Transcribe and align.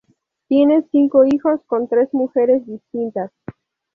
Tiene 0.47 0.81
cinco 0.91 1.25
hijos, 1.25 1.61
con 1.67 1.87
tres 1.87 2.11
mujeres 2.11 2.65
distintas. 2.65 3.31